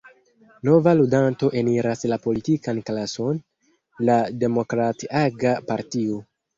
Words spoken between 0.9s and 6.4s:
ludanto eniras la politikan klason: la Demokrat-aga Partio.